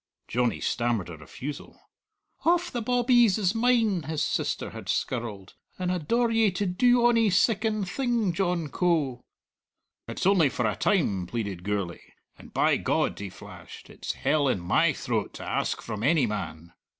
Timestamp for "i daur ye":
5.91-6.49